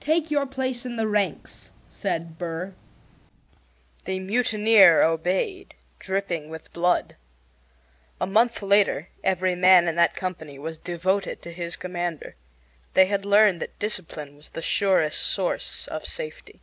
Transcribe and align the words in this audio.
"Take 0.00 0.30
your 0.30 0.44
place 0.44 0.84
in 0.84 0.96
the 0.96 1.08
ranks," 1.08 1.72
said 1.88 2.36
Burr. 2.36 2.74
The 4.04 4.20
mutineer 4.20 5.00
obeyed, 5.02 5.72
dripping 5.98 6.50
with 6.50 6.70
blood. 6.74 7.16
A 8.20 8.26
month 8.26 8.60
later 8.60 9.08
every 9.24 9.54
man 9.54 9.88
in 9.88 9.94
that 9.94 10.14
company 10.14 10.58
was 10.58 10.76
devoted 10.76 11.40
to 11.40 11.54
his 11.54 11.76
commander. 11.76 12.36
They 12.92 13.06
had 13.06 13.24
learned 13.24 13.60
that 13.62 13.78
discipline 13.78 14.36
was 14.36 14.50
the 14.50 14.60
surest 14.60 15.22
source 15.22 15.86
of 15.86 16.04
safety. 16.04 16.60